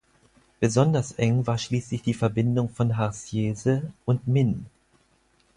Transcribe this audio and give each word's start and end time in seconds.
Besonders 0.59 1.11
eng 1.19 1.45
war 1.45 1.59
schließlich 1.59 2.01
die 2.01 2.15
Verbindung 2.15 2.69
von 2.69 2.97
Harsiese 2.97 3.93
und 4.03 4.27
Min. 4.27 4.65